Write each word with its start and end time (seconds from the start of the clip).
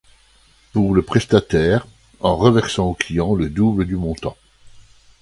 Pour 0.73 0.95
le 0.95 1.03
prestataire, 1.03 1.85
en 2.21 2.35
reversant 2.35 2.87
au 2.87 2.93
client 2.95 3.35
le 3.35 3.51
double 3.51 3.85
du 3.85 3.95
montant. 3.97 4.35